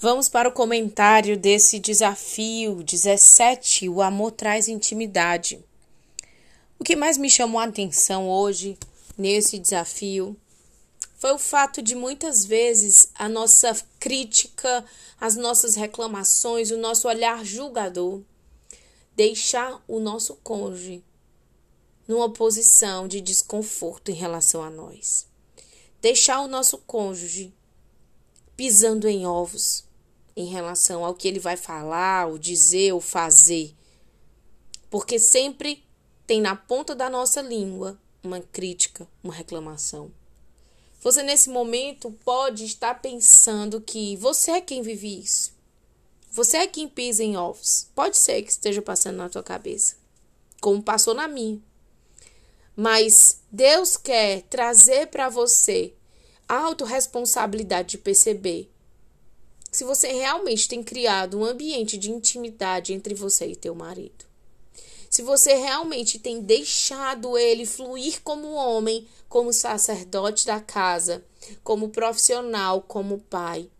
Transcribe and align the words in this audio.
Vamos 0.00 0.28
para 0.28 0.48
o 0.48 0.52
comentário 0.52 1.36
desse 1.36 1.80
desafio 1.80 2.84
17. 2.84 3.88
O 3.88 4.00
amor 4.00 4.30
traz 4.30 4.68
intimidade. 4.68 5.58
O 6.78 6.84
que 6.84 6.94
mais 6.94 7.18
me 7.18 7.28
chamou 7.28 7.60
a 7.60 7.64
atenção 7.64 8.30
hoje 8.30 8.78
nesse 9.16 9.58
desafio 9.58 10.36
foi 11.18 11.32
o 11.32 11.38
fato 11.38 11.82
de 11.82 11.96
muitas 11.96 12.44
vezes 12.44 13.10
a 13.12 13.28
nossa 13.28 13.76
crítica, 13.98 14.84
as 15.20 15.34
nossas 15.34 15.74
reclamações, 15.74 16.70
o 16.70 16.78
nosso 16.78 17.08
olhar 17.08 17.44
julgador 17.44 18.22
deixar 19.16 19.82
o 19.88 19.98
nosso 19.98 20.36
cônjuge 20.44 21.02
numa 22.06 22.32
posição 22.32 23.08
de 23.08 23.20
desconforto 23.20 24.12
em 24.12 24.14
relação 24.14 24.62
a 24.62 24.70
nós. 24.70 25.26
Deixar 26.00 26.40
o 26.40 26.46
nosso 26.46 26.78
cônjuge 26.78 27.52
pisando 28.56 29.08
em 29.08 29.26
ovos 29.26 29.87
em 30.38 30.44
relação 30.44 31.04
ao 31.04 31.16
que 31.16 31.26
ele 31.26 31.40
vai 31.40 31.56
falar, 31.56 32.28
ou 32.28 32.38
dizer, 32.38 32.92
ou 32.92 33.00
fazer. 33.00 33.74
Porque 34.88 35.18
sempre 35.18 35.84
tem 36.28 36.40
na 36.40 36.54
ponta 36.54 36.94
da 36.94 37.10
nossa 37.10 37.42
língua 37.42 37.98
uma 38.22 38.40
crítica, 38.40 39.08
uma 39.20 39.34
reclamação. 39.34 40.12
Você 41.00 41.24
nesse 41.24 41.50
momento 41.50 42.12
pode 42.24 42.64
estar 42.66 43.02
pensando 43.02 43.80
que 43.80 44.16
você 44.18 44.52
é 44.52 44.60
quem 44.60 44.80
vive 44.80 45.18
isso. 45.18 45.52
Você 46.30 46.58
é 46.58 46.66
quem 46.68 46.88
pisa 46.88 47.24
em 47.24 47.36
ovos. 47.36 47.88
Pode 47.92 48.16
ser 48.16 48.40
que 48.42 48.52
esteja 48.52 48.80
passando 48.80 49.16
na 49.16 49.28
tua 49.28 49.42
cabeça, 49.42 49.96
como 50.60 50.80
passou 50.80 51.14
na 51.14 51.26
minha. 51.26 51.60
Mas 52.76 53.40
Deus 53.50 53.96
quer 53.96 54.42
trazer 54.42 55.08
para 55.08 55.28
você 55.28 55.94
a 56.48 56.58
autorresponsabilidade 56.58 57.88
de 57.88 57.98
perceber 57.98 58.70
se 59.70 59.84
você 59.84 60.08
realmente 60.12 60.68
tem 60.68 60.82
criado 60.82 61.38
um 61.38 61.44
ambiente 61.44 61.96
de 61.96 62.10
intimidade 62.10 62.92
entre 62.92 63.14
você 63.14 63.46
e 63.46 63.56
teu 63.56 63.74
marido. 63.74 64.24
Se 65.10 65.22
você 65.22 65.54
realmente 65.54 66.18
tem 66.18 66.40
deixado 66.40 67.36
ele 67.38 67.64
fluir 67.64 68.20
como 68.22 68.52
homem, 68.52 69.06
como 69.28 69.52
sacerdote 69.52 70.46
da 70.46 70.60
casa, 70.60 71.24
como 71.64 71.88
profissional, 71.88 72.82
como 72.82 73.18
pai. 73.18 73.70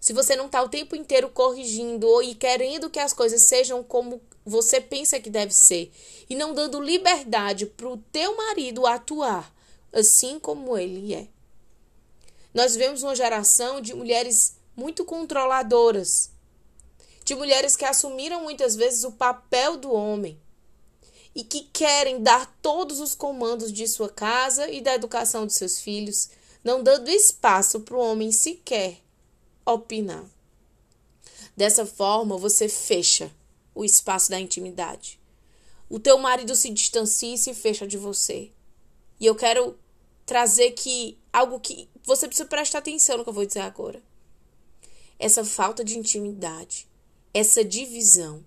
Se 0.00 0.12
você 0.12 0.34
não 0.34 0.46
está 0.46 0.62
o 0.62 0.68
tempo 0.68 0.96
inteiro 0.96 1.28
corrigindo 1.28 2.22
e 2.22 2.34
querendo 2.34 2.90
que 2.90 2.98
as 2.98 3.12
coisas 3.12 3.42
sejam 3.42 3.82
como 3.82 4.20
você 4.44 4.80
pensa 4.80 5.20
que 5.20 5.30
deve 5.30 5.52
ser 5.52 5.92
e 6.28 6.34
não 6.34 6.54
dando 6.54 6.80
liberdade 6.80 7.66
para 7.66 7.88
o 7.88 7.96
teu 7.96 8.36
marido 8.36 8.86
atuar 8.86 9.52
assim 9.92 10.38
como 10.38 10.76
ele 10.76 11.14
é. 11.14 11.28
Nós 12.54 12.74
vemos 12.74 13.02
uma 13.02 13.14
geração 13.14 13.80
de 13.80 13.94
mulheres 13.94 14.56
muito 14.76 15.04
controladoras, 15.04 16.30
de 17.24 17.34
mulheres 17.34 17.76
que 17.76 17.84
assumiram 17.84 18.42
muitas 18.42 18.74
vezes 18.74 19.04
o 19.04 19.12
papel 19.12 19.76
do 19.76 19.92
homem 19.92 20.40
e 21.34 21.44
que 21.44 21.62
querem 21.72 22.22
dar 22.22 22.46
todos 22.60 23.00
os 23.00 23.14
comandos 23.14 23.72
de 23.72 23.86
sua 23.86 24.08
casa 24.08 24.68
e 24.68 24.80
da 24.80 24.94
educação 24.94 25.46
de 25.46 25.54
seus 25.54 25.80
filhos, 25.80 26.28
não 26.62 26.82
dando 26.82 27.08
espaço 27.08 27.80
para 27.80 27.96
o 27.96 28.00
homem 28.00 28.30
sequer 28.32 28.98
opinar. 29.64 30.24
Dessa 31.56 31.86
forma, 31.86 32.36
você 32.36 32.68
fecha 32.68 33.30
o 33.74 33.84
espaço 33.84 34.30
da 34.30 34.40
intimidade. 34.40 35.20
O 35.88 35.98
teu 35.98 36.18
marido 36.18 36.54
se 36.56 36.70
distancia 36.70 37.34
e 37.34 37.38
se 37.38 37.54
fecha 37.54 37.86
de 37.86 37.96
você. 37.96 38.50
E 39.20 39.26
eu 39.26 39.34
quero 39.34 39.78
trazer 40.26 40.72
que 40.72 41.18
algo 41.32 41.60
que 41.60 41.88
você 42.04 42.26
precisa 42.26 42.48
prestar 42.48 42.78
atenção 42.78 43.18
no 43.18 43.24
que 43.24 43.30
eu 43.30 43.34
vou 43.34 43.46
dizer 43.46 43.60
agora 43.60 44.02
essa 45.22 45.44
falta 45.44 45.84
de 45.84 45.96
intimidade, 45.96 46.88
essa 47.32 47.64
divisão, 47.64 48.44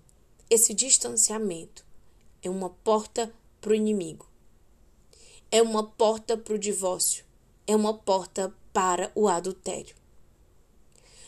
esse 0.50 0.74
distanciamento 0.74 1.82
é 2.42 2.50
uma 2.50 2.68
porta 2.68 3.32
para 3.62 3.70
o 3.70 3.74
inimigo, 3.74 4.28
é 5.50 5.62
uma 5.62 5.82
porta 5.82 6.36
para 6.36 6.52
o 6.52 6.58
divórcio, 6.58 7.24
é 7.66 7.74
uma 7.74 7.94
porta 7.94 8.54
para 8.74 9.10
o 9.14 9.26
adultério. 9.26 9.96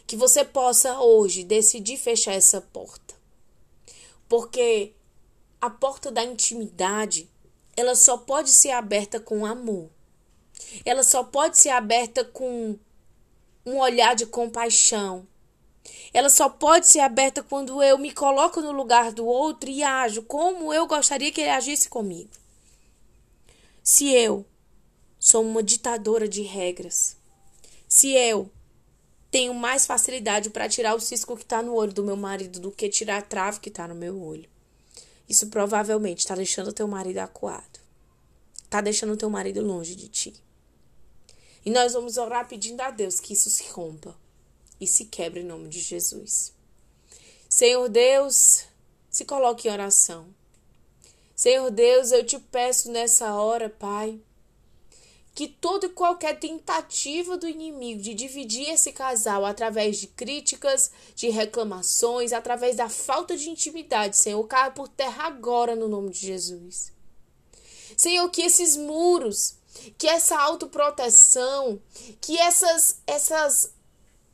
Que 0.06 0.16
você 0.16 0.44
possa 0.44 1.00
hoje 1.00 1.44
decidir 1.44 1.96
fechar 1.96 2.34
essa 2.34 2.60
porta, 2.60 3.14
porque 4.28 4.92
a 5.62 5.70
porta 5.70 6.10
da 6.10 6.22
intimidade 6.22 7.26
ela 7.74 7.94
só 7.94 8.18
pode 8.18 8.50
ser 8.50 8.72
aberta 8.72 9.18
com 9.18 9.46
amor. 9.46 9.88
Ela 10.84 11.02
só 11.02 11.24
pode 11.24 11.56
ser 11.56 11.70
aberta 11.70 12.22
com 12.22 12.78
um 13.64 13.78
olhar 13.78 14.14
de 14.14 14.26
compaixão, 14.26 15.26
ela 16.12 16.28
só 16.28 16.48
pode 16.48 16.88
ser 16.88 17.00
aberta 17.00 17.42
quando 17.42 17.82
eu 17.82 17.98
me 17.98 18.12
coloco 18.12 18.60
no 18.60 18.72
lugar 18.72 19.12
do 19.12 19.26
outro 19.26 19.68
e 19.68 19.82
ajo 19.82 20.22
como 20.22 20.72
eu 20.72 20.86
gostaria 20.86 21.30
que 21.30 21.40
ele 21.40 21.50
agisse 21.50 21.88
comigo. 21.88 22.30
Se 23.82 24.12
eu 24.12 24.44
sou 25.18 25.42
uma 25.42 25.62
ditadora 25.62 26.28
de 26.28 26.42
regras, 26.42 27.16
se 27.86 28.12
eu 28.12 28.50
tenho 29.30 29.52
mais 29.54 29.86
facilidade 29.86 30.50
para 30.50 30.68
tirar 30.68 30.94
o 30.94 31.00
cisco 31.00 31.36
que 31.36 31.42
está 31.42 31.62
no 31.62 31.74
olho 31.74 31.92
do 31.92 32.04
meu 32.04 32.16
marido 32.16 32.58
do 32.60 32.70
que 32.70 32.88
tirar 32.88 33.18
a 33.18 33.22
trave 33.22 33.60
que 33.60 33.68
está 33.68 33.86
no 33.86 33.94
meu 33.94 34.20
olho, 34.20 34.48
isso 35.28 35.48
provavelmente 35.48 36.20
está 36.20 36.34
deixando 36.34 36.72
teu 36.72 36.88
marido 36.88 37.18
acuado. 37.18 37.78
Está 38.64 38.80
deixando 38.80 39.16
teu 39.16 39.28
marido 39.28 39.62
longe 39.62 39.94
de 39.94 40.08
ti. 40.08 40.34
E 41.64 41.70
nós 41.70 41.92
vamos 41.92 42.16
orar 42.16 42.48
pedindo 42.48 42.80
a 42.80 42.90
Deus 42.90 43.20
que 43.20 43.34
isso 43.34 43.50
se 43.50 43.70
rompa 43.70 44.16
e 44.80 44.86
se 44.86 45.06
quebra 45.06 45.40
em 45.40 45.44
nome 45.44 45.68
de 45.68 45.80
Jesus. 45.80 46.52
Senhor 47.48 47.88
Deus, 47.88 48.64
se 49.10 49.24
coloque 49.24 49.68
em 49.68 49.72
oração. 49.72 50.26
Senhor 51.34 51.70
Deus, 51.70 52.12
eu 52.12 52.24
te 52.24 52.38
peço 52.38 52.90
nessa 52.90 53.34
hora, 53.34 53.70
Pai, 53.70 54.20
que 55.34 55.46
toda 55.46 55.86
e 55.86 55.90
qualquer 55.90 56.38
tentativa 56.38 57.36
do 57.36 57.48
inimigo 57.48 58.02
de 58.02 58.12
dividir 58.12 58.68
esse 58.68 58.92
casal 58.92 59.46
através 59.46 59.98
de 59.98 60.08
críticas, 60.08 60.90
de 61.14 61.28
reclamações, 61.28 62.32
através 62.32 62.76
da 62.76 62.88
falta 62.88 63.36
de 63.36 63.48
intimidade, 63.48 64.16
Senhor, 64.16 64.44
caia 64.48 64.72
por 64.72 64.88
terra 64.88 65.28
agora 65.28 65.76
no 65.76 65.86
nome 65.86 66.10
de 66.10 66.26
Jesus. 66.26 66.92
Senhor, 67.96 68.28
que 68.30 68.42
esses 68.42 68.76
muros, 68.76 69.54
que 69.96 70.08
essa 70.08 70.36
autoproteção, 70.36 71.80
que 72.20 72.36
essas 72.38 73.00
essas 73.06 73.72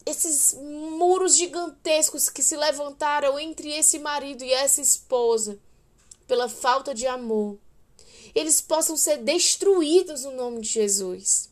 esses 0.07 0.55
muros 0.55 1.37
gigantescos 1.37 2.29
que 2.29 2.43
se 2.43 2.57
levantaram 2.57 3.39
entre 3.39 3.73
esse 3.73 3.99
marido 3.99 4.45
e 4.45 4.53
essa 4.53 4.81
esposa 4.81 5.59
pela 6.27 6.49
falta 6.49 6.95
de 6.95 7.07
amor, 7.07 7.59
eles 8.35 8.61
possam 8.61 8.97
ser 8.97 9.19
destruídos 9.19 10.25
no 10.25 10.33
nome 10.33 10.61
de 10.61 10.69
Jesus. 10.69 11.51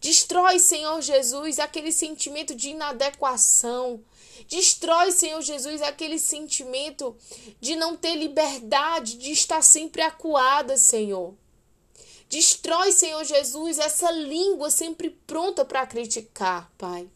Destrói, 0.00 0.58
Senhor 0.58 1.00
Jesus, 1.00 1.58
aquele 1.58 1.92
sentimento 1.92 2.54
de 2.54 2.70
inadequação. 2.70 4.02
Destrói, 4.48 5.12
Senhor 5.12 5.40
Jesus, 5.42 5.80
aquele 5.80 6.18
sentimento 6.18 7.16
de 7.60 7.76
não 7.76 7.96
ter 7.96 8.16
liberdade, 8.16 9.16
de 9.16 9.30
estar 9.30 9.62
sempre 9.62 10.02
acuada, 10.02 10.76
Senhor. 10.76 11.34
Destrói, 12.28 12.90
Senhor 12.90 13.24
Jesus, 13.24 13.78
essa 13.78 14.10
língua 14.10 14.70
sempre 14.70 15.10
pronta 15.10 15.64
para 15.64 15.86
criticar, 15.86 16.70
Pai 16.76 17.08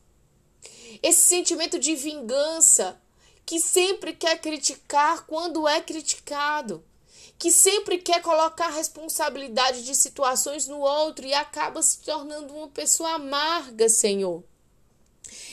esse 1.02 1.22
sentimento 1.22 1.78
de 1.78 1.94
vingança 1.94 3.00
que 3.46 3.58
sempre 3.58 4.12
quer 4.12 4.40
criticar 4.40 5.26
quando 5.26 5.66
é 5.66 5.80
criticado, 5.80 6.84
que 7.38 7.50
sempre 7.50 7.98
quer 7.98 8.20
colocar 8.22 8.68
responsabilidade 8.68 9.84
de 9.84 9.94
situações 9.94 10.68
no 10.68 10.78
outro 10.78 11.26
e 11.26 11.34
acaba 11.34 11.82
se 11.82 12.00
tornando 12.00 12.54
uma 12.54 12.68
pessoa 12.68 13.14
amarga, 13.14 13.88
Senhor. 13.88 14.44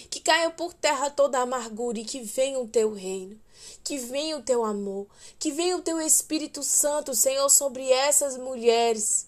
Que 0.10 0.20
caia 0.20 0.50
por 0.50 0.74
terra 0.74 1.10
toda 1.10 1.40
a 1.40 1.44
amargura 1.44 2.00
e 2.00 2.06
que 2.06 2.22
venha 2.22 2.60
o 2.60 2.68
teu 2.68 2.94
reino, 2.94 3.40
que 3.84 3.98
venha 3.98 4.38
o 4.38 4.44
teu 4.44 4.66
amor, 4.66 5.08
que 5.40 5.52
venha 5.52 5.78
o 5.78 5.82
teu 5.82 6.00
Espírito 6.00 6.64
Santo, 6.64 7.16
Senhor, 7.16 7.50
sobre 7.50 7.90
essas 7.90 8.38
mulheres. 8.38 9.27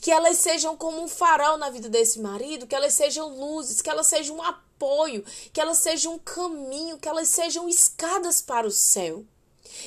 Que 0.00 0.10
elas 0.10 0.38
sejam 0.38 0.76
como 0.76 1.02
um 1.02 1.08
farol 1.08 1.56
na 1.56 1.70
vida 1.70 1.88
desse 1.88 2.20
marido, 2.20 2.66
que 2.66 2.74
elas 2.74 2.94
sejam 2.94 3.28
luzes, 3.28 3.80
que 3.80 3.90
elas 3.90 4.06
sejam 4.06 4.36
um 4.36 4.42
apoio, 4.42 5.24
que 5.52 5.60
elas 5.60 5.78
sejam 5.78 6.14
um 6.14 6.18
caminho, 6.18 6.98
que 6.98 7.08
elas 7.08 7.28
sejam 7.28 7.68
escadas 7.68 8.42
para 8.42 8.66
o 8.66 8.70
céu. 8.70 9.24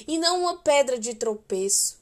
E 0.08 0.18
não 0.18 0.42
uma 0.42 0.58
pedra 0.58 0.98
de 0.98 1.14
tropeço. 1.14 2.00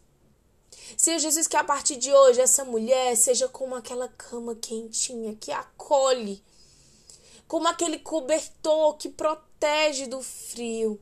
Senhor 0.95 1.19
Jesus, 1.19 1.47
que 1.47 1.57
a 1.57 1.63
partir 1.63 1.97
de 1.97 2.13
hoje 2.13 2.39
essa 2.39 2.63
mulher 2.63 3.15
seja 3.17 3.47
como 3.47 3.75
aquela 3.75 4.07
cama 4.07 4.55
quentinha 4.55 5.35
que 5.35 5.51
acolhe, 5.51 6.41
como 7.47 7.67
aquele 7.67 8.00
cobertor 8.00 8.95
que 8.95 9.09
protege 9.09 10.07
do 10.07 10.21
frio, 10.21 11.00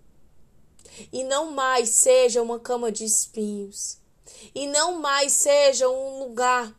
e 1.11 1.23
não 1.23 1.51
mais 1.51 1.89
seja 1.89 2.41
uma 2.41 2.59
cama 2.59 2.91
de 2.91 3.03
espinhos, 3.03 3.97
e 4.53 4.65
não 4.65 4.99
mais 4.99 5.33
seja 5.33 5.89
um 5.89 6.19
lugar 6.19 6.73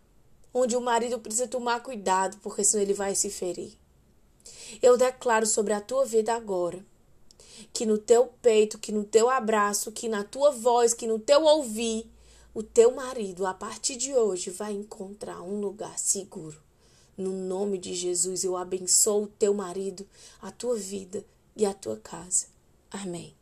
onde 0.59 0.75
o 0.75 0.81
marido 0.81 1.19
precisa 1.19 1.47
tomar 1.47 1.83
cuidado, 1.83 2.39
porque 2.43 2.65
senão 2.65 2.83
ele 2.83 2.95
vai 2.95 3.15
se 3.15 3.29
ferir. 3.29 3.75
Eu 4.81 4.97
declaro 4.97 5.47
sobre 5.47 5.75
a 5.75 5.81
tua 5.83 6.07
vida 6.07 6.35
agora 6.35 6.83
que 7.73 7.85
no 7.85 7.99
teu 7.99 8.27
peito, 8.41 8.79
que 8.79 8.91
no 8.91 9.05
teu 9.05 9.29
abraço, 9.29 9.93
que 9.93 10.09
na 10.09 10.25
tua 10.25 10.51
voz, 10.51 10.95
que 10.95 11.07
no 11.07 11.19
teu 11.19 11.45
ouvir, 11.45 12.11
o 12.55 12.63
teu 12.63 12.91
marido, 12.95 13.47
a 13.47 13.53
partir 13.53 13.97
de 13.97 14.15
hoje, 14.15 14.51
vai 14.51 14.73
encontrar 14.73 15.43
um 15.43 15.61
lugar 15.61 15.99
seguro. 15.99 16.59
No 17.17 17.33
nome 17.33 17.77
de 17.77 17.95
Jesus, 17.95 18.45
eu 18.45 18.57
abençoo 18.57 19.25
o 19.25 19.29
teu 19.29 19.53
marido, 19.53 20.07
a 20.41 20.51
tua 20.51 20.77
vida 20.77 21.23
e 21.55 21.67
a 21.67 21.75
tua 21.75 21.97
casa. 21.97 22.47
Amém. 22.91 23.35